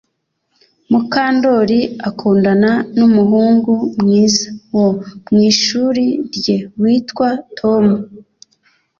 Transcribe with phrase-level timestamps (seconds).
[0.91, 4.87] Mukandoli akundana numuhungu mwiza wo
[5.31, 7.85] mwishuri rye witwa Tom